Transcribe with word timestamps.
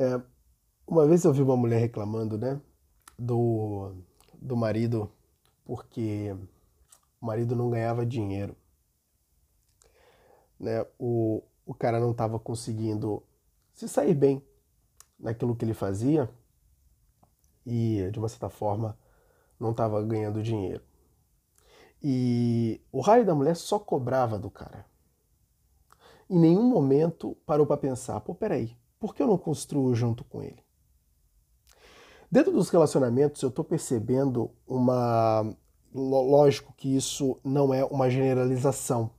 É, 0.00 0.18
uma 0.86 1.06
vez 1.06 1.24
eu 1.26 1.32
vi 1.34 1.42
uma 1.42 1.58
mulher 1.58 1.78
reclamando, 1.78 2.38
né, 2.38 2.58
do, 3.18 3.92
do 4.40 4.56
marido, 4.56 5.12
porque 5.62 6.34
o 7.20 7.26
marido 7.26 7.54
não 7.54 7.68
ganhava 7.68 8.06
dinheiro. 8.06 8.56
Né, 10.58 10.86
o, 10.98 11.42
o 11.66 11.74
cara 11.74 12.00
não 12.00 12.12
estava 12.12 12.38
conseguindo 12.38 13.22
se 13.74 13.86
sair 13.86 14.14
bem 14.14 14.42
naquilo 15.18 15.54
que 15.54 15.66
ele 15.66 15.74
fazia 15.74 16.30
e, 17.66 18.08
de 18.10 18.18
uma 18.18 18.28
certa 18.30 18.48
forma, 18.48 18.98
não 19.58 19.72
estava 19.72 20.02
ganhando 20.02 20.42
dinheiro. 20.42 20.82
E 22.02 22.80
o 22.90 23.02
raio 23.02 23.26
da 23.26 23.34
mulher 23.34 23.54
só 23.54 23.78
cobrava 23.78 24.38
do 24.38 24.50
cara. 24.50 24.86
Em 26.30 26.38
nenhum 26.38 26.62
momento 26.62 27.36
parou 27.44 27.66
para 27.66 27.76
pensar: 27.76 28.18
pô, 28.20 28.34
peraí, 28.34 28.74
por 29.00 29.14
que 29.14 29.22
eu 29.22 29.26
não 29.26 29.38
construo 29.38 29.94
junto 29.94 30.22
com 30.22 30.42
ele? 30.42 30.62
Dentro 32.30 32.52
dos 32.52 32.70
relacionamentos, 32.70 33.42
eu 33.42 33.48
estou 33.48 33.64
percebendo 33.64 34.50
uma. 34.68 35.52
Lógico 35.92 36.72
que 36.76 36.94
isso 36.94 37.36
não 37.42 37.74
é 37.74 37.84
uma 37.84 38.08
generalização. 38.08 39.10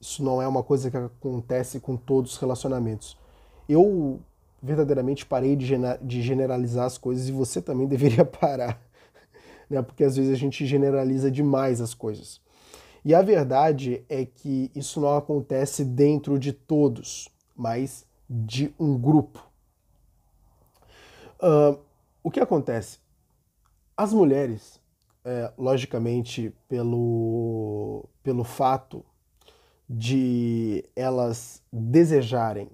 Isso 0.00 0.24
não 0.24 0.42
é 0.42 0.48
uma 0.48 0.64
coisa 0.64 0.90
que 0.90 0.96
acontece 0.96 1.78
com 1.78 1.96
todos 1.96 2.32
os 2.32 2.38
relacionamentos. 2.38 3.16
Eu 3.68 4.20
verdadeiramente 4.60 5.24
parei 5.24 5.54
de 5.54 6.22
generalizar 6.22 6.86
as 6.86 6.98
coisas 6.98 7.28
e 7.28 7.32
você 7.32 7.62
também 7.62 7.86
deveria 7.88 8.24
parar 8.24 8.80
né? 9.68 9.82
porque 9.82 10.04
às 10.04 10.16
vezes 10.16 10.32
a 10.32 10.36
gente 10.36 10.66
generaliza 10.66 11.30
demais 11.30 11.80
as 11.80 11.94
coisas. 11.94 12.40
E 13.04 13.14
a 13.14 13.20
verdade 13.20 14.02
é 14.08 14.24
que 14.24 14.70
isso 14.74 15.00
não 15.00 15.16
acontece 15.16 15.84
dentro 15.84 16.38
de 16.38 16.52
todos, 16.52 17.28
mas 17.54 18.06
de 18.28 18.74
um 18.78 18.98
grupo. 18.98 19.46
Uh, 21.40 21.78
o 22.22 22.30
que 22.30 22.40
acontece? 22.40 22.98
As 23.96 24.12
mulheres, 24.12 24.80
é, 25.24 25.52
logicamente, 25.56 26.54
pelo, 26.68 28.08
pelo 28.22 28.42
fato 28.42 29.04
de 29.88 30.84
elas 30.96 31.62
desejarem 31.72 32.70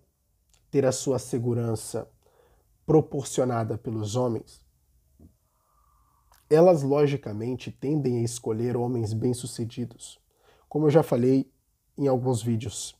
ter 0.70 0.86
a 0.86 0.92
sua 0.92 1.18
segurança 1.18 2.08
proporcionada 2.86 3.76
pelos 3.76 4.16
homens, 4.16 4.64
elas 6.48 6.82
logicamente 6.82 7.70
tendem 7.70 8.18
a 8.18 8.22
escolher 8.22 8.76
homens 8.76 9.12
bem-sucedidos, 9.12 10.20
como 10.68 10.86
eu 10.86 10.90
já 10.90 11.02
falei 11.02 11.50
em 11.96 12.08
alguns 12.08 12.42
vídeos, 12.42 12.96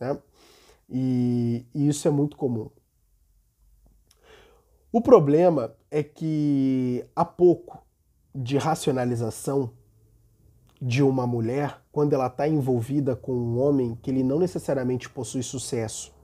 né? 0.00 0.20
E, 0.88 1.66
e 1.74 1.88
isso 1.88 2.08
é 2.08 2.10
muito 2.10 2.36
comum. 2.36 2.70
O 4.90 5.02
problema 5.02 5.74
é 5.90 6.02
que 6.02 7.04
há 7.14 7.24
pouco 7.24 7.84
de 8.34 8.56
racionalização 8.56 9.70
de 10.80 11.02
uma 11.02 11.26
mulher 11.26 11.82
quando 11.92 12.12
ela 12.12 12.28
está 12.28 12.48
envolvida 12.48 13.16
com 13.16 13.32
um 13.32 13.60
homem 13.60 13.98
que 14.00 14.10
ele 14.10 14.22
não 14.22 14.38
necessariamente 14.38 15.10
possui 15.10 15.42
sucesso, 15.42 16.14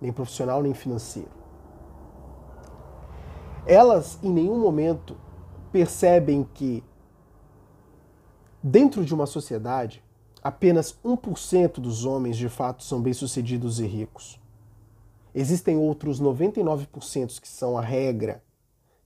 nem 0.00 0.12
profissional 0.12 0.62
nem 0.62 0.74
financeiro. 0.74 1.30
Elas 3.66 4.18
em 4.22 4.30
nenhum 4.30 4.60
momento 4.60 5.16
percebem 5.72 6.46
que, 6.54 6.84
dentro 8.62 9.04
de 9.04 9.14
uma 9.14 9.26
sociedade, 9.26 10.03
apenas 10.44 10.94
1% 11.02 11.80
dos 11.80 12.04
homens 12.04 12.36
de 12.36 12.50
fato 12.50 12.84
são 12.84 13.00
bem-sucedidos 13.00 13.80
e 13.80 13.86
ricos. 13.86 14.38
Existem 15.34 15.78
outros 15.78 16.20
99% 16.20 17.40
que 17.40 17.48
são 17.48 17.78
a 17.78 17.80
regra, 17.80 18.44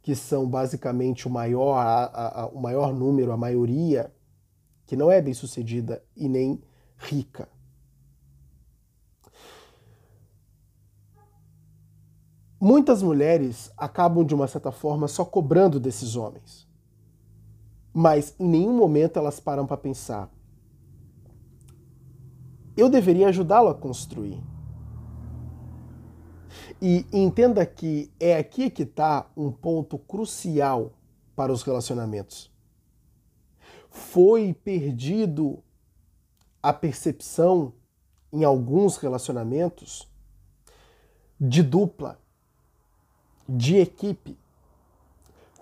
que 0.03 0.17
são 0.17 0.49
basicamente 0.49 1.29
o 1.29 1.31
maior, 1.31 1.77
a, 1.79 2.43
a, 2.43 2.47
o 2.49 2.61
maior 2.61 2.93
número, 2.93 3.31
a 3.31 3.37
maioria, 3.37 4.13
que 4.85 4.97
não 4.97 5.13
é 5.13 5.23
bem-sucedida 5.23 6.03
e 6.17 6.29
nem 6.29 6.61
rica. 6.97 7.49
Muitas 12.61 13.01
mulheres 13.01 13.71
acabam, 13.77 14.25
de 14.25 14.35
uma 14.35 14.49
certa 14.49 14.73
forma, 14.73 15.07
só 15.07 15.25
cobrando 15.25 15.79
desses 15.79 16.17
homens. 16.17 16.67
Mas 17.95 18.35
em 18.41 18.49
nenhum 18.49 18.77
momento 18.77 19.17
elas 19.17 19.39
param 19.39 19.65
para 19.65 19.77
pensar. 19.77 20.29
Eu 22.79 22.89
deveria 22.89 23.27
ajudá-lo 23.27 23.69
a 23.69 23.75
construir. 23.75 24.41
E 26.81 27.05
entenda 27.13 27.67
que 27.67 28.09
é 28.21 28.37
aqui 28.37 28.71
que 28.71 28.85
está 28.85 29.27
um 29.37 29.51
ponto 29.51 29.99
crucial 29.99 30.93
para 31.35 31.53
os 31.53 31.65
relacionamentos. 31.65 32.53
Foi 33.91 34.55
perdido 34.55 35.59
a 36.63 36.73
percepção 36.73 37.73
em 38.33 38.45
alguns 38.45 38.97
relacionamentos 38.97 40.09
de 41.41 41.65
dupla 41.65 42.17
de 43.49 43.77
equipe. 43.79 44.39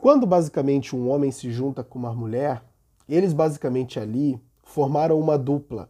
Quando 0.03 0.26
basicamente 0.26 0.94
um 0.94 1.09
homem 1.09 1.32
se 1.32 1.50
junta 1.50 1.82
com 1.82 1.99
uma 1.99 2.12
mulher, 2.12 2.62
eles 3.09 3.32
basicamente 3.32 3.99
ali 3.99 4.38
formaram 4.62 5.19
uma 5.19 5.38
dupla. 5.38 5.88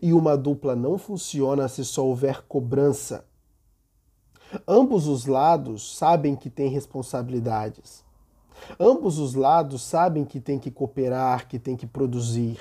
E 0.00 0.12
uma 0.12 0.36
dupla 0.36 0.74
não 0.74 0.98
funciona 0.98 1.68
se 1.68 1.84
só 1.84 2.04
houver 2.04 2.42
cobrança. 2.42 3.24
Ambos 4.66 5.06
os 5.06 5.26
lados 5.26 5.96
sabem 5.96 6.34
que 6.36 6.48
têm 6.48 6.68
responsabilidades. 6.70 8.04
Ambos 8.78 9.18
os 9.18 9.34
lados 9.34 9.82
sabem 9.82 10.24
que 10.24 10.40
tem 10.40 10.58
que 10.58 10.70
cooperar, 10.70 11.48
que 11.48 11.58
tem 11.58 11.76
que 11.76 11.86
produzir. 11.86 12.60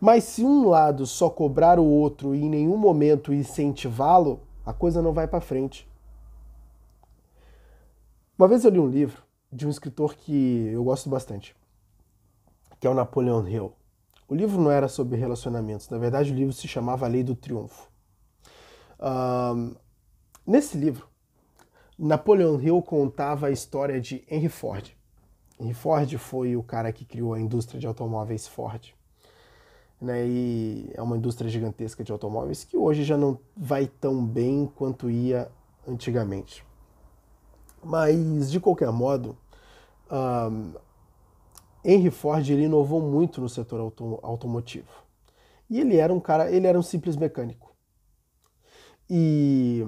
Mas 0.00 0.24
se 0.24 0.44
um 0.44 0.68
lado 0.68 1.06
só 1.06 1.30
cobrar 1.30 1.78
o 1.78 1.84
outro 1.84 2.34
e 2.34 2.42
em 2.42 2.48
nenhum 2.48 2.76
momento 2.76 3.32
incentivá-lo, 3.32 4.40
a 4.64 4.72
coisa 4.72 5.00
não 5.00 5.12
vai 5.12 5.26
para 5.26 5.40
frente. 5.40 5.88
Uma 8.38 8.48
vez 8.48 8.64
eu 8.64 8.70
li 8.70 8.78
um 8.78 8.88
livro 8.88 9.22
de 9.52 9.66
um 9.66 9.70
escritor 9.70 10.16
que 10.16 10.68
eu 10.72 10.82
gosto 10.82 11.08
bastante, 11.08 11.54
que 12.80 12.86
é 12.86 12.90
o 12.90 12.94
Napoleon 12.94 13.46
Hill. 13.46 13.72
O 14.34 14.36
livro 14.36 14.60
não 14.60 14.68
era 14.68 14.88
sobre 14.88 15.16
relacionamentos, 15.16 15.88
na 15.88 15.96
verdade 15.96 16.32
o 16.32 16.34
livro 16.34 16.52
se 16.52 16.66
chamava 16.66 17.06
A 17.06 17.08
Lei 17.08 17.22
do 17.22 17.36
Triunfo. 17.36 17.88
Nesse 20.44 20.76
livro, 20.76 21.06
Napoleon 21.96 22.58
Hill 22.60 22.82
contava 22.82 23.46
a 23.46 23.52
história 23.52 24.00
de 24.00 24.24
Henry 24.28 24.48
Ford. 24.48 24.90
Henry 25.60 25.72
Ford 25.72 26.12
foi 26.18 26.56
o 26.56 26.64
cara 26.64 26.92
que 26.92 27.04
criou 27.04 27.32
a 27.32 27.38
indústria 27.38 27.78
de 27.78 27.86
automóveis 27.86 28.48
Ford. 28.48 28.92
Né, 30.00 30.26
e 30.26 30.90
é 30.94 31.00
uma 31.00 31.16
indústria 31.16 31.48
gigantesca 31.48 32.02
de 32.02 32.10
automóveis 32.10 32.64
que 32.64 32.76
hoje 32.76 33.04
já 33.04 33.16
não 33.16 33.38
vai 33.56 33.86
tão 33.86 34.26
bem 34.26 34.68
quanto 34.74 35.08
ia 35.08 35.48
antigamente. 35.86 36.66
Mas, 37.84 38.50
de 38.50 38.58
qualquer 38.58 38.90
modo, 38.90 39.38
um, 40.10 40.72
Henry 41.84 42.10
Ford 42.10 42.48
ele 42.48 42.64
inovou 42.64 43.00
muito 43.00 43.40
no 43.40 43.48
setor 43.48 43.80
auto 43.80 44.18
automotivo. 44.22 45.04
E 45.68 45.80
ele 45.80 45.96
era 45.96 46.12
um 46.12 46.20
cara, 46.20 46.50
ele 46.50 46.66
era 46.66 46.78
um 46.78 46.82
simples 46.82 47.16
mecânico. 47.16 47.72
E 49.08 49.84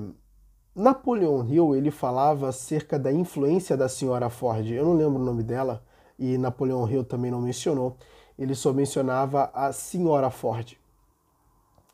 Napoleon 0.74 1.44
Hill 1.44 1.74
ele 1.74 1.90
falava 1.90 2.48
acerca 2.48 2.98
da 2.98 3.12
influência 3.12 3.76
da 3.76 3.88
senhora 3.88 4.28
Ford. 4.28 4.66
Eu 4.70 4.84
não 4.84 4.94
lembro 4.94 5.20
o 5.20 5.24
nome 5.24 5.42
dela 5.42 5.82
e 6.18 6.36
Napoleon 6.36 6.88
Hill 6.88 7.04
também 7.04 7.30
não 7.30 7.40
mencionou. 7.40 7.96
Ele 8.38 8.54
só 8.54 8.72
mencionava 8.72 9.50
a 9.54 9.72
senhora 9.72 10.30
Ford. 10.30 10.76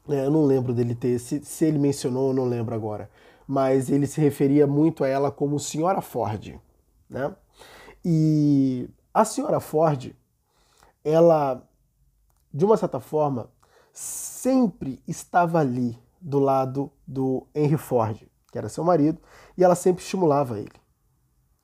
É, 0.09 0.27
eu 0.27 0.31
não 0.31 0.45
lembro 0.45 0.75
dele 0.75 0.97
ter, 0.97 1.19
se, 1.21 1.45
se 1.45 1.65
ele 1.65 1.79
mencionou, 1.79 2.29
eu 2.29 2.35
não 2.35 2.45
lembro 2.45 2.75
agora 2.75 3.09
mas 3.47 3.91
ele 3.91 4.07
se 4.07 4.21
referia 4.21 4.67
muito 4.67 5.05
a 5.05 5.09
ela 5.09 5.31
como 5.31 5.59
Senhora 5.59 6.00
Ford. 6.00 6.55
Né? 7.09 7.35
E 8.05 8.88
a 9.12 9.25
Senhora 9.25 9.61
Ford, 9.61 10.14
ela, 11.05 11.62
de 12.53 12.64
uma 12.64 12.76
certa 12.76 13.00
forma, 13.00 13.50
sempre 13.93 15.03
estava 15.06 15.59
ali 15.59 15.99
do 16.20 16.38
lado 16.38 16.91
do 17.06 17.47
Henry 17.55 17.76
Ford, 17.76 18.23
que 18.50 18.59
era 18.59 18.69
seu 18.69 18.85
marido, 18.85 19.20
e 19.56 19.64
ela 19.64 19.75
sempre 19.75 20.03
estimulava 20.03 20.59
ele. 20.59 20.81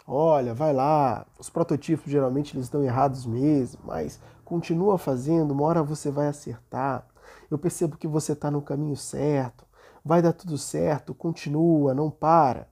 Olha, 0.06 0.54
vai 0.54 0.72
lá, 0.72 1.26
os 1.38 1.50
prototipos 1.50 2.10
geralmente 2.10 2.56
eles 2.56 2.66
estão 2.66 2.82
errados 2.82 3.26
mesmo, 3.26 3.80
mas 3.84 4.20
continua 4.44 4.96
fazendo, 4.96 5.52
uma 5.52 5.64
hora 5.64 5.82
você 5.82 6.10
vai 6.10 6.28
acertar. 6.28 7.06
Eu 7.50 7.58
percebo 7.58 7.96
que 7.96 8.08
você 8.08 8.32
está 8.32 8.50
no 8.50 8.62
caminho 8.62 8.96
certo 8.96 9.68
vai 10.08 10.22
dar 10.22 10.32
tudo 10.32 10.56
certo, 10.56 11.14
continua, 11.14 11.92
não 11.92 12.10
para. 12.10 12.66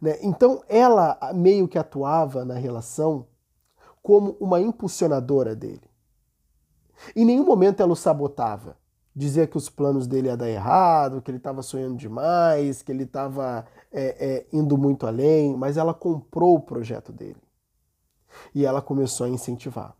Né? 0.00 0.18
Então 0.20 0.62
ela 0.68 1.18
meio 1.34 1.66
que 1.66 1.78
atuava 1.78 2.44
na 2.44 2.54
relação 2.54 3.26
como 4.02 4.36
uma 4.40 4.60
impulsionadora 4.60 5.54
dele. 5.54 5.90
Em 7.14 7.24
nenhum 7.24 7.44
momento 7.44 7.80
ela 7.82 7.92
o 7.92 7.96
sabotava. 7.96 8.76
dizia 9.14 9.46
que 9.46 9.56
os 9.58 9.68
planos 9.68 10.06
dele 10.06 10.28
ia 10.28 10.36
dar 10.36 10.48
errado, 10.48 11.20
que 11.20 11.30
ele 11.30 11.38
estava 11.38 11.62
sonhando 11.62 11.96
demais, 11.96 12.82
que 12.82 12.90
ele 12.90 13.04
estava 13.04 13.66
é, 13.92 14.26
é, 14.26 14.46
indo 14.52 14.78
muito 14.78 15.06
além, 15.06 15.54
mas 15.56 15.76
ela 15.76 15.92
comprou 15.92 16.56
o 16.56 16.60
projeto 16.60 17.12
dele 17.12 17.40
e 18.54 18.64
ela 18.64 18.80
começou 18.80 19.26
a 19.26 19.28
incentivar. 19.28 19.94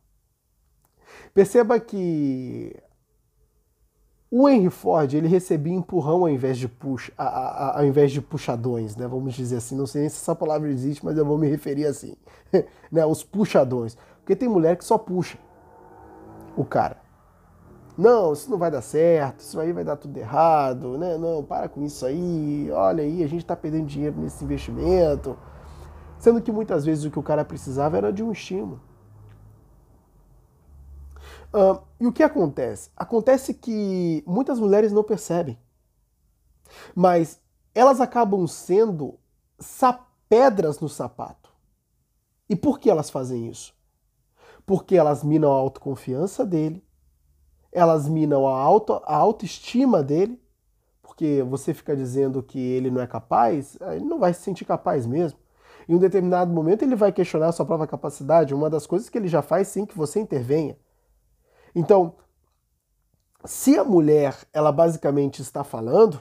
Perceba 1.34 1.78
que 1.78 2.74
o 4.34 4.48
Henry 4.48 4.70
Ford 4.70 5.12
ele 5.12 5.28
recebia 5.28 5.74
empurrão 5.74 6.22
ao 6.22 6.28
invés 6.30 6.56
de 6.56 6.66
puxa, 6.66 7.12
ao 7.18 7.84
invés 7.84 8.10
de 8.10 8.22
puxadões, 8.22 8.96
né? 8.96 9.06
Vamos 9.06 9.34
dizer 9.34 9.56
assim. 9.56 9.76
Não 9.76 9.86
sei 9.86 10.08
se 10.08 10.16
essa 10.16 10.34
palavra 10.34 10.70
existe, 10.70 11.04
mas 11.04 11.18
eu 11.18 11.26
vou 11.26 11.36
me 11.36 11.46
referir 11.46 11.84
assim, 11.84 12.16
né? 12.90 13.04
Os 13.04 13.22
puxadões, 13.22 13.94
porque 14.20 14.34
tem 14.34 14.48
mulher 14.48 14.76
que 14.76 14.86
só 14.86 14.96
puxa 14.96 15.36
o 16.56 16.64
cara. 16.64 16.96
Não, 17.96 18.32
isso 18.32 18.50
não 18.50 18.56
vai 18.56 18.70
dar 18.70 18.80
certo, 18.80 19.40
isso 19.40 19.60
aí 19.60 19.70
vai 19.70 19.84
dar 19.84 19.96
tudo 19.96 20.16
errado, 20.16 20.96
né? 20.96 21.18
Não, 21.18 21.44
para 21.44 21.68
com 21.68 21.82
isso 21.84 22.06
aí, 22.06 22.70
olha 22.72 23.04
aí, 23.04 23.22
a 23.22 23.26
gente 23.26 23.42
está 23.42 23.54
perdendo 23.54 23.84
dinheiro 23.84 24.18
nesse 24.18 24.42
investimento. 24.42 25.36
Sendo 26.18 26.40
que 26.40 26.50
muitas 26.50 26.86
vezes 26.86 27.04
o 27.04 27.10
que 27.10 27.18
o 27.18 27.22
cara 27.22 27.44
precisava 27.44 27.98
era 27.98 28.10
de 28.10 28.22
um 28.22 28.32
estímulo. 28.32 28.80
E 32.00 32.06
o 32.06 32.12
que 32.12 32.22
acontece? 32.22 32.90
Acontece 32.96 33.52
que 33.52 34.24
muitas 34.26 34.58
mulheres 34.58 34.90
não 34.92 35.04
percebem, 35.04 35.58
mas 36.94 37.40
elas 37.74 38.00
acabam 38.00 38.46
sendo 38.46 39.18
pedras 40.28 40.80
no 40.80 40.88
sapato. 40.88 41.50
E 42.48 42.56
por 42.56 42.78
que 42.78 42.90
elas 42.90 43.10
fazem 43.10 43.48
isso? 43.48 43.74
Porque 44.64 44.96
elas 44.96 45.22
minam 45.22 45.52
a 45.52 45.56
autoconfiança 45.56 46.44
dele, 46.44 46.82
elas 47.70 48.08
minam 48.08 48.46
a, 48.46 48.58
auto, 48.58 49.02
a 49.04 49.16
autoestima 49.16 50.02
dele, 50.02 50.40
porque 51.02 51.42
você 51.42 51.74
fica 51.74 51.94
dizendo 51.94 52.42
que 52.42 52.58
ele 52.58 52.90
não 52.90 53.00
é 53.00 53.06
capaz, 53.06 53.76
ele 53.94 54.04
não 54.04 54.18
vai 54.18 54.32
se 54.32 54.40
sentir 54.40 54.64
capaz 54.64 55.06
mesmo. 55.06 55.38
Em 55.88 55.94
um 55.94 55.98
determinado 55.98 56.52
momento 56.52 56.82
ele 56.82 56.96
vai 56.96 57.12
questionar 57.12 57.48
a 57.48 57.52
sua 57.52 57.66
própria 57.66 57.86
capacidade, 57.86 58.54
uma 58.54 58.70
das 58.70 58.86
coisas 58.86 59.08
que 59.08 59.18
ele 59.18 59.28
já 59.28 59.42
faz 59.42 59.68
sem 59.68 59.84
que 59.84 59.96
você 59.96 60.20
intervenha. 60.20 60.78
Então, 61.74 62.14
se 63.44 63.76
a 63.78 63.84
mulher, 63.84 64.36
ela 64.52 64.70
basicamente 64.70 65.42
está 65.42 65.64
falando, 65.64 66.20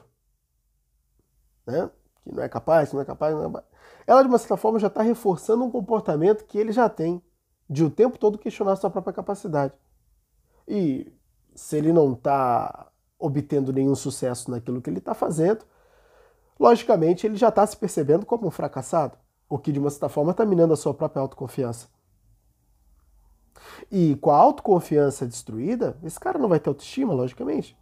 né, 1.65 1.89
que 2.23 2.33
não 2.33 2.43
é 2.43 2.49
capaz, 2.49 2.89
que 2.89 2.95
não 2.95 3.01
é 3.01 3.05
capaz, 3.05 3.33
não 3.33 3.41
é 3.41 3.45
capaz, 3.45 3.65
ela 4.07 4.21
de 4.21 4.27
uma 4.27 4.37
certa 4.37 4.57
forma 4.57 4.79
já 4.79 4.87
está 4.87 5.01
reforçando 5.01 5.63
um 5.63 5.71
comportamento 5.71 6.45
que 6.45 6.57
ele 6.57 6.71
já 6.71 6.89
tem, 6.89 7.21
de 7.69 7.83
o 7.83 7.89
tempo 7.89 8.17
todo 8.17 8.37
questionar 8.37 8.75
sua 8.75 8.89
própria 8.89 9.13
capacidade. 9.13 9.73
E 10.67 11.11
se 11.55 11.77
ele 11.77 11.93
não 11.93 12.13
está 12.13 12.91
obtendo 13.17 13.71
nenhum 13.71 13.95
sucesso 13.95 14.49
naquilo 14.49 14.81
que 14.81 14.89
ele 14.89 14.97
está 14.97 15.13
fazendo, 15.13 15.63
logicamente 16.59 17.25
ele 17.25 17.35
já 17.35 17.49
está 17.49 17.65
se 17.65 17.77
percebendo 17.77 18.25
como 18.25 18.47
um 18.47 18.51
fracassado, 18.51 19.17
o 19.47 19.57
que 19.57 19.71
de 19.71 19.79
uma 19.79 19.89
certa 19.89 20.09
forma 20.09 20.31
está 20.31 20.45
minando 20.45 20.73
a 20.73 20.77
sua 20.77 20.93
própria 20.93 21.21
autoconfiança. 21.21 21.87
E 23.91 24.15
com 24.17 24.31
a 24.31 24.37
autoconfiança 24.37 25.25
destruída, 25.25 25.97
esse 26.03 26.19
cara 26.19 26.39
não 26.39 26.49
vai 26.49 26.59
ter 26.59 26.69
autoestima, 26.69 27.13
logicamente. 27.13 27.77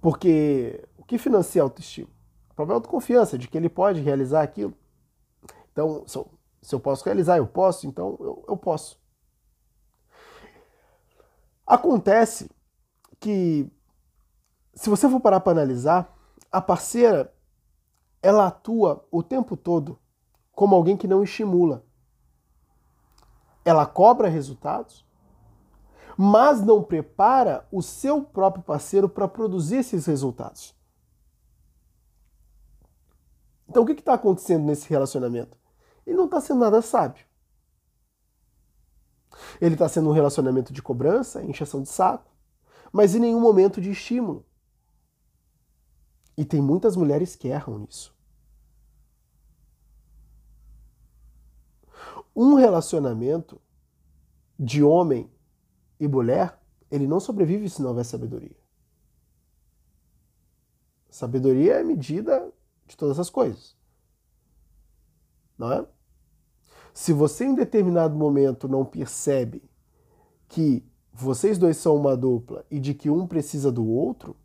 Porque 0.00 0.86
o 0.96 1.04
que 1.04 1.18
financia 1.18 1.62
a 1.62 1.64
autoestima? 1.64 2.08
A 2.50 2.54
própria 2.54 2.74
autoconfiança 2.74 3.38
de 3.38 3.48
que 3.48 3.56
ele 3.56 3.68
pode 3.68 4.00
realizar 4.00 4.42
aquilo. 4.42 4.74
Então, 5.72 6.04
se 6.06 6.16
eu, 6.16 6.30
se 6.62 6.74
eu 6.74 6.80
posso 6.80 7.04
realizar, 7.04 7.38
eu 7.38 7.46
posso, 7.46 7.86
então 7.86 8.16
eu, 8.20 8.44
eu 8.48 8.56
posso. 8.56 9.00
Acontece 11.66 12.50
que, 13.18 13.70
se 14.74 14.90
você 14.90 15.08
for 15.08 15.20
parar 15.20 15.40
para 15.40 15.52
analisar, 15.52 16.16
a 16.50 16.60
parceira 16.60 17.32
ela 18.22 18.48
atua 18.48 19.06
o 19.10 19.22
tempo 19.22 19.56
todo 19.56 19.98
como 20.52 20.74
alguém 20.74 20.96
que 20.96 21.08
não 21.08 21.22
estimula. 21.22 21.84
Ela 23.64 23.86
cobra 23.86 24.28
resultados, 24.28 25.04
mas 26.16 26.60
não 26.60 26.82
prepara 26.82 27.66
o 27.70 27.82
seu 27.82 28.22
próprio 28.22 28.62
parceiro 28.62 29.08
para 29.08 29.28
produzir 29.28 29.76
esses 29.76 30.06
resultados. 30.06 30.74
Então, 33.68 33.84
o 33.84 33.86
que 33.86 33.92
está 33.92 34.14
acontecendo 34.14 34.64
nesse 34.64 34.88
relacionamento? 34.88 35.56
Ele 36.06 36.16
não 36.16 36.24
está 36.24 36.40
sendo 36.40 36.60
nada 36.60 36.82
sábio. 36.82 37.24
Ele 39.60 39.74
está 39.74 39.88
sendo 39.88 40.10
um 40.10 40.12
relacionamento 40.12 40.72
de 40.72 40.82
cobrança, 40.82 41.42
encheção 41.44 41.82
de 41.82 41.88
saco, 41.88 42.30
mas 42.92 43.14
em 43.14 43.20
nenhum 43.20 43.40
momento 43.40 43.80
de 43.80 43.90
estímulo. 43.90 44.44
E 46.36 46.44
tem 46.44 46.60
muitas 46.60 46.96
mulheres 46.96 47.36
que 47.36 47.48
erram 47.48 47.78
nisso. 47.78 48.14
Um 52.34 52.54
relacionamento 52.54 53.60
de 54.58 54.82
homem 54.82 55.30
e 55.98 56.06
mulher, 56.06 56.58
ele 56.90 57.06
não 57.06 57.20
sobrevive 57.20 57.68
se 57.68 57.82
não 57.82 57.90
houver 57.90 58.04
sabedoria. 58.04 58.56
Sabedoria 61.10 61.74
é 61.74 61.82
medida 61.82 62.52
de 62.86 62.96
todas 62.96 63.18
as 63.18 63.28
coisas. 63.28 63.76
Não 65.58 65.72
é? 65.72 65.86
Se 66.92 67.12
você 67.12 67.44
em 67.44 67.54
determinado 67.54 68.16
momento 68.16 68.68
não 68.68 68.84
percebe 68.84 69.62
que 70.48 70.84
vocês 71.12 71.58
dois 71.58 71.76
são 71.76 71.96
uma 71.96 72.16
dupla 72.16 72.64
e 72.70 72.78
de 72.80 72.94
que 72.94 73.10
um 73.10 73.26
precisa 73.26 73.70
do 73.70 73.86
outro, 73.86 74.36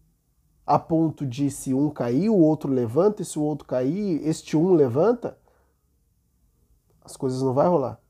a 0.66 0.80
ponto 0.80 1.26
de 1.26 1.50
se 1.52 1.74
um 1.74 1.90
cair, 1.90 2.30
o 2.30 2.38
outro 2.38 2.72
levanta, 2.72 3.22
e 3.22 3.26
se 3.26 3.38
o 3.38 3.44
outro 3.44 3.68
cair, 3.68 4.26
este 4.28 4.58
um 4.58 4.74
levanta, 4.74 5.38
as 7.06 7.16
coisas 7.16 7.42
não 7.42 7.54
vai 7.54 7.68
rolar. 7.68 8.02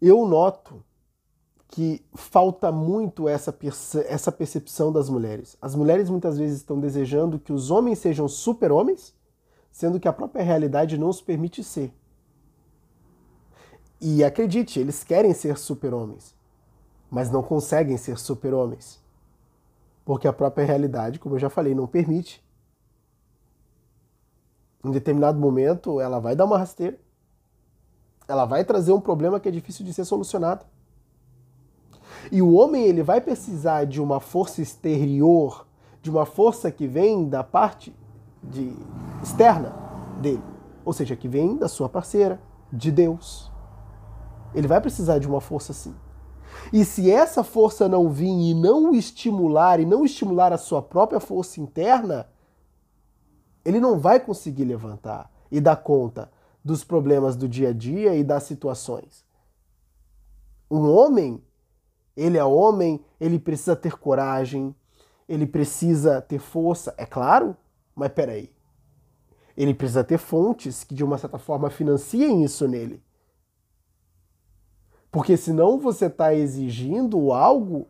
Eu 0.00 0.26
noto 0.26 0.82
que 1.68 2.02
falta 2.14 2.72
muito 2.72 3.28
essa, 3.28 3.52
perce 3.52 4.00
essa 4.06 4.32
percepção 4.32 4.90
das 4.90 5.10
mulheres. 5.10 5.58
As 5.60 5.74
mulheres 5.74 6.08
muitas 6.08 6.38
vezes 6.38 6.58
estão 6.58 6.80
desejando 6.80 7.38
que 7.38 7.52
os 7.52 7.70
homens 7.70 7.98
sejam 7.98 8.28
super-homens 8.28 9.14
sendo 9.76 10.00
que 10.00 10.08
a 10.08 10.12
própria 10.12 10.42
realidade 10.42 10.96
não 10.96 11.10
os 11.10 11.20
permite 11.20 11.62
ser. 11.62 11.92
E 14.00 14.24
acredite, 14.24 14.80
eles 14.80 15.04
querem 15.04 15.34
ser 15.34 15.58
super-homens, 15.58 16.34
mas 17.10 17.30
não 17.30 17.42
conseguem 17.42 17.98
ser 17.98 18.16
super-homens. 18.16 18.98
Porque 20.02 20.26
a 20.26 20.32
própria 20.32 20.64
realidade, 20.64 21.18
como 21.18 21.34
eu 21.34 21.38
já 21.38 21.50
falei, 21.50 21.74
não 21.74 21.86
permite. 21.86 22.42
Em 24.84 24.90
determinado 24.90 25.38
momento, 25.38 26.00
ela 26.00 26.18
vai 26.18 26.36
dar 26.36 26.44
uma 26.44 26.58
rasteira. 26.58 26.98
Ela 28.28 28.44
vai 28.44 28.64
trazer 28.64 28.92
um 28.92 29.00
problema 29.00 29.38
que 29.40 29.48
é 29.48 29.52
difícil 29.52 29.84
de 29.84 29.92
ser 29.92 30.04
solucionado. 30.04 30.64
E 32.30 32.42
o 32.42 32.52
homem 32.54 32.84
ele 32.84 33.02
vai 33.02 33.20
precisar 33.20 33.84
de 33.84 34.00
uma 34.00 34.20
força 34.20 34.60
exterior, 34.60 35.66
de 36.02 36.10
uma 36.10 36.26
força 36.26 36.70
que 36.70 36.86
vem 36.86 37.28
da 37.28 37.44
parte 37.44 37.94
de 38.42 38.72
externa 39.22 39.74
dele, 40.20 40.42
ou 40.84 40.92
seja, 40.92 41.16
que 41.16 41.28
vem 41.28 41.56
da 41.56 41.68
sua 41.68 41.88
parceira, 41.88 42.40
de 42.72 42.90
Deus. 42.90 43.50
Ele 44.54 44.66
vai 44.66 44.80
precisar 44.80 45.18
de 45.18 45.26
uma 45.26 45.40
força 45.40 45.72
assim. 45.72 45.94
E 46.72 46.84
se 46.84 47.10
essa 47.10 47.44
força 47.44 47.88
não 47.88 48.08
vir 48.08 48.28
e 48.28 48.54
não 48.54 48.90
o 48.90 48.94
estimular, 48.94 49.78
e 49.78 49.84
não 49.84 50.04
estimular 50.04 50.52
a 50.52 50.58
sua 50.58 50.82
própria 50.82 51.20
força 51.20 51.60
interna, 51.60 52.28
ele 53.66 53.80
não 53.80 53.98
vai 53.98 54.20
conseguir 54.20 54.64
levantar 54.64 55.28
e 55.50 55.60
dar 55.60 55.74
conta 55.74 56.30
dos 56.64 56.84
problemas 56.84 57.34
do 57.34 57.48
dia 57.48 57.70
a 57.70 57.72
dia 57.72 58.14
e 58.14 58.22
das 58.22 58.44
situações. 58.44 59.24
Um 60.70 60.88
homem, 60.88 61.42
ele 62.16 62.38
é 62.38 62.44
homem, 62.44 63.04
ele 63.20 63.40
precisa 63.40 63.74
ter 63.74 63.98
coragem, 63.98 64.72
ele 65.28 65.48
precisa 65.48 66.22
ter 66.22 66.38
força, 66.38 66.94
é 66.96 67.04
claro, 67.04 67.56
mas 67.92 68.12
peraí. 68.12 68.52
Ele 69.56 69.74
precisa 69.74 70.04
ter 70.04 70.18
fontes 70.18 70.84
que, 70.84 70.94
de 70.94 71.02
uma 71.02 71.18
certa 71.18 71.38
forma, 71.38 71.68
financiem 71.68 72.44
isso 72.44 72.68
nele. 72.68 73.02
Porque 75.10 75.36
senão 75.36 75.76
você 75.76 76.06
está 76.06 76.32
exigindo 76.32 77.32
algo 77.32 77.88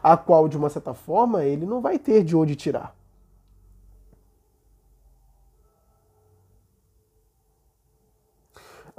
a 0.00 0.16
qual, 0.16 0.46
de 0.46 0.56
uma 0.56 0.70
certa 0.70 0.94
forma, 0.94 1.44
ele 1.44 1.66
não 1.66 1.80
vai 1.80 1.98
ter 1.98 2.22
de 2.22 2.36
onde 2.36 2.54
tirar. 2.54 2.99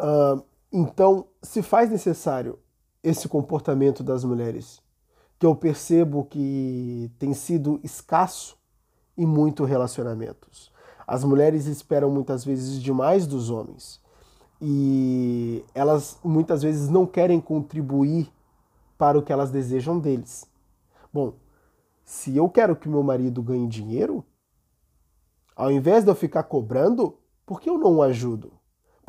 Uh, 0.01 0.43
então, 0.73 1.27
se 1.43 1.61
faz 1.61 1.91
necessário 1.91 2.57
esse 3.03 3.27
comportamento 3.27 4.03
das 4.03 4.23
mulheres, 4.23 4.81
que 5.37 5.45
eu 5.45 5.55
percebo 5.55 6.25
que 6.25 7.11
tem 7.19 7.33
sido 7.33 7.79
escasso 7.83 8.57
e 9.17 9.25
muito 9.25 9.63
relacionamentos. 9.63 10.71
As 11.05 11.23
mulheres 11.23 11.65
esperam 11.65 12.09
muitas 12.09 12.43
vezes 12.43 12.81
demais 12.81 13.27
dos 13.27 13.49
homens 13.49 14.01
e 14.61 15.65
elas 15.73 16.19
muitas 16.23 16.61
vezes 16.61 16.89
não 16.89 17.05
querem 17.05 17.41
contribuir 17.41 18.31
para 18.97 19.17
o 19.17 19.23
que 19.23 19.33
elas 19.33 19.49
desejam 19.49 19.99
deles. 19.99 20.47
Bom, 21.11 21.33
se 22.05 22.37
eu 22.37 22.47
quero 22.47 22.75
que 22.75 22.87
meu 22.87 23.01
marido 23.01 23.41
ganhe 23.41 23.67
dinheiro, 23.67 24.23
ao 25.55 25.71
invés 25.71 26.03
de 26.03 26.11
eu 26.11 26.15
ficar 26.15 26.43
cobrando, 26.43 27.17
por 27.45 27.59
que 27.59 27.69
eu 27.69 27.77
não 27.77 27.97
o 27.97 28.03
ajudo? 28.03 28.60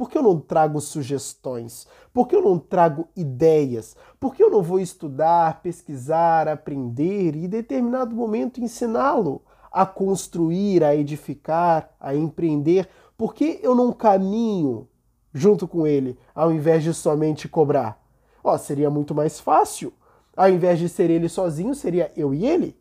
Por 0.02 0.10
que 0.10 0.18
eu 0.18 0.22
não 0.24 0.40
trago 0.40 0.80
sugestões? 0.80 1.86
Por 2.12 2.26
que 2.26 2.34
eu 2.34 2.42
não 2.42 2.58
trago 2.58 3.06
ideias? 3.14 3.94
Por 4.18 4.34
que 4.34 4.42
eu 4.42 4.50
não 4.50 4.60
vou 4.60 4.80
estudar, 4.80 5.62
pesquisar, 5.62 6.48
aprender 6.48 7.36
e, 7.36 7.44
em 7.44 7.48
determinado 7.48 8.12
momento, 8.12 8.60
ensiná-lo 8.60 9.42
a 9.70 9.86
construir, 9.86 10.82
a 10.82 10.92
edificar, 10.92 11.94
a 12.00 12.16
empreender? 12.16 12.88
Por 13.16 13.32
que 13.32 13.60
eu 13.62 13.76
não 13.76 13.92
caminho 13.92 14.88
junto 15.32 15.68
com 15.68 15.86
ele, 15.86 16.18
ao 16.34 16.50
invés 16.50 16.82
de 16.82 16.92
somente 16.92 17.48
cobrar? 17.48 18.04
Ó, 18.42 18.58
seria 18.58 18.90
muito 18.90 19.14
mais 19.14 19.38
fácil. 19.38 19.92
Ao 20.36 20.50
invés 20.50 20.80
de 20.80 20.88
ser 20.88 21.10
ele 21.10 21.28
sozinho, 21.28 21.76
seria 21.76 22.10
eu 22.16 22.34
e 22.34 22.44
ele. 22.44 22.76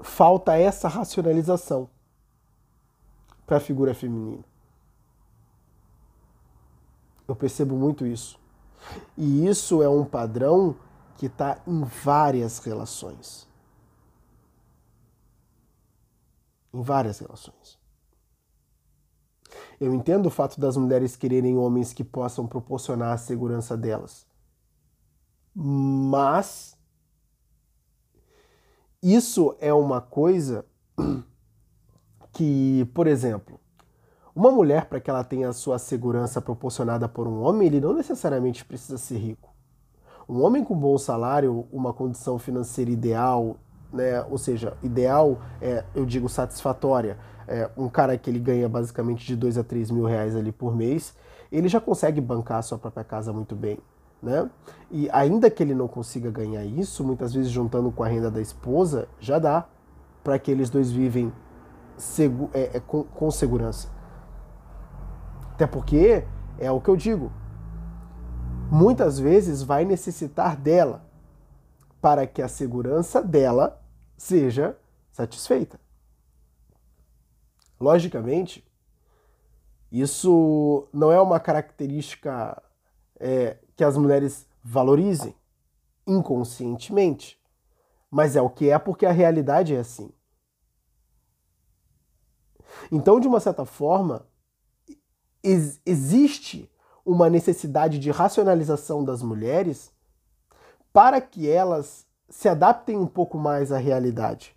Falta 0.00 0.56
essa 0.56 0.88
racionalização 0.88 1.90
para 3.44 3.58
a 3.58 3.60
figura 3.60 3.92
feminina. 3.92 4.50
Eu 7.32 7.36
percebo 7.36 7.74
muito 7.74 8.06
isso. 8.06 8.38
E 9.16 9.46
isso 9.46 9.82
é 9.82 9.88
um 9.88 10.04
padrão 10.04 10.76
que 11.16 11.24
está 11.24 11.62
em 11.66 11.82
várias 11.82 12.58
relações. 12.58 13.48
Em 16.74 16.82
várias 16.82 17.20
relações. 17.20 17.78
Eu 19.80 19.94
entendo 19.94 20.26
o 20.26 20.30
fato 20.30 20.60
das 20.60 20.76
mulheres 20.76 21.16
quererem 21.16 21.56
homens 21.56 21.94
que 21.94 22.04
possam 22.04 22.46
proporcionar 22.46 23.14
a 23.14 23.16
segurança 23.16 23.78
delas. 23.78 24.26
Mas 25.54 26.76
isso 29.02 29.56
é 29.58 29.72
uma 29.72 30.02
coisa 30.02 30.66
que, 32.34 32.84
por 32.92 33.06
exemplo, 33.06 33.58
uma 34.34 34.50
mulher, 34.50 34.86
para 34.86 34.98
que 34.98 35.10
ela 35.10 35.22
tenha 35.22 35.50
a 35.50 35.52
sua 35.52 35.78
segurança 35.78 36.40
proporcionada 36.40 37.08
por 37.08 37.28
um 37.28 37.42
homem, 37.42 37.66
ele 37.68 37.80
não 37.80 37.92
necessariamente 37.92 38.64
precisa 38.64 38.96
ser 38.96 39.18
rico. 39.18 39.52
Um 40.28 40.42
homem 40.42 40.64
com 40.64 40.74
bom 40.74 40.96
salário, 40.96 41.66
uma 41.70 41.92
condição 41.92 42.38
financeira 42.38 42.90
ideal, 42.90 43.56
né, 43.92 44.22
ou 44.30 44.38
seja, 44.38 44.76
ideal, 44.82 45.38
é, 45.60 45.84
eu 45.94 46.06
digo 46.06 46.28
satisfatória, 46.28 47.18
é, 47.46 47.68
um 47.76 47.88
cara 47.88 48.16
que 48.16 48.30
ele 48.30 48.38
ganha 48.38 48.68
basicamente 48.68 49.26
de 49.26 49.36
2 49.36 49.58
a 49.58 49.64
3 49.64 49.90
mil 49.90 50.06
reais 50.06 50.34
ali 50.34 50.50
por 50.50 50.74
mês, 50.74 51.14
ele 51.50 51.68
já 51.68 51.80
consegue 51.80 52.20
bancar 52.20 52.58
a 52.58 52.62
sua 52.62 52.78
própria 52.78 53.04
casa 53.04 53.32
muito 53.32 53.54
bem. 53.54 53.78
Né? 54.22 54.48
E 54.90 55.10
ainda 55.10 55.50
que 55.50 55.62
ele 55.62 55.74
não 55.74 55.88
consiga 55.88 56.30
ganhar 56.30 56.64
isso, 56.64 57.04
muitas 57.04 57.34
vezes 57.34 57.50
juntando 57.50 57.90
com 57.90 58.02
a 58.02 58.08
renda 58.08 58.30
da 58.30 58.40
esposa, 58.40 59.08
já 59.20 59.38
dá 59.38 59.66
para 60.22 60.38
que 60.38 60.50
eles 60.50 60.70
dois 60.70 60.90
vivem 60.90 61.32
é, 62.54 62.76
é, 62.76 62.80
com, 62.80 63.02
com 63.02 63.30
segurança. 63.30 63.88
Até 65.52 65.66
porque 65.66 66.24
é 66.58 66.70
o 66.70 66.80
que 66.80 66.88
eu 66.88 66.96
digo. 66.96 67.32
Muitas 68.70 69.18
vezes 69.18 69.62
vai 69.62 69.84
necessitar 69.84 70.56
dela 70.56 71.04
para 72.00 72.26
que 72.26 72.42
a 72.42 72.48
segurança 72.48 73.22
dela 73.22 73.80
seja 74.16 74.76
satisfeita. 75.10 75.78
Logicamente, 77.78 78.64
isso 79.90 80.88
não 80.92 81.12
é 81.12 81.20
uma 81.20 81.38
característica 81.38 82.60
é, 83.20 83.58
que 83.76 83.84
as 83.84 83.96
mulheres 83.96 84.48
valorizem 84.64 85.34
inconscientemente, 86.06 87.38
mas 88.10 88.36
é 88.36 88.42
o 88.42 88.48
que 88.48 88.70
é 88.70 88.78
porque 88.78 89.04
a 89.04 89.12
realidade 89.12 89.74
é 89.74 89.78
assim. 89.78 90.10
Então, 92.90 93.20
de 93.20 93.28
uma 93.28 93.38
certa 93.38 93.64
forma, 93.64 94.26
ex 95.42 95.80
existe 95.84 96.70
uma 97.04 97.28
necessidade 97.28 97.98
de 97.98 98.10
racionalização 98.10 99.04
das 99.04 99.22
mulheres 99.22 99.92
para 100.92 101.20
que 101.20 101.48
elas 101.48 102.06
se 102.28 102.48
adaptem 102.48 102.96
um 102.96 103.06
pouco 103.06 103.36
mais 103.36 103.72
à 103.72 103.78
realidade. 103.78 104.56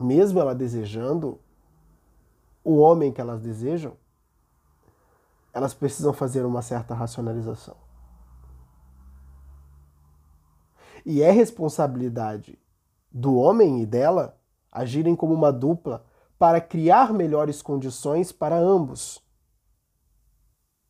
mesmo 0.00 0.40
ela 0.40 0.54
desejando 0.54 1.38
o 2.64 2.76
homem 2.78 3.12
que 3.12 3.20
elas 3.20 3.40
desejam, 3.40 3.96
elas 5.52 5.74
precisam 5.74 6.12
fazer 6.12 6.44
uma 6.46 6.62
certa 6.62 6.94
racionalização. 6.94 7.76
E 11.04 11.22
é 11.22 11.30
responsabilidade 11.30 12.58
do 13.12 13.36
homem 13.36 13.82
e 13.82 13.86
dela 13.86 14.38
agirem 14.72 15.14
como 15.14 15.34
uma 15.34 15.52
dupla 15.52 16.04
para 16.40 16.58
criar 16.58 17.12
melhores 17.12 17.60
condições 17.60 18.32
para 18.32 18.56
ambos. 18.56 19.22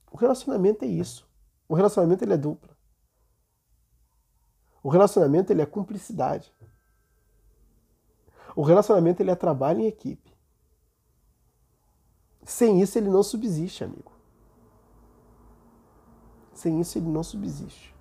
O 0.09 0.16
relacionamento 0.16 0.85
é 0.85 0.88
isso. 0.88 1.28
O 1.69 1.75
relacionamento 1.75 2.23
ele 2.23 2.35
é 2.35 2.37
dupla. 2.37 2.76
O 4.80 4.88
relacionamento 4.88 5.52
ele 5.52 5.61
é 5.61 5.66
cumplicidade. 5.66 6.54
O 8.54 8.62
relacionamento 8.62 9.21
ele 9.21 9.33
é 9.33 9.35
trabalho 9.35 9.80
em 9.80 9.88
equipe. 9.88 10.33
Sem 12.45 12.80
isso 12.80 12.97
ele 12.97 13.11
não 13.11 13.25
subsiste, 13.25 13.83
amigo. 13.83 14.12
Sem 16.54 16.80
isso 16.80 16.97
ele 16.97 17.09
não 17.09 17.25
subsiste. 17.25 17.92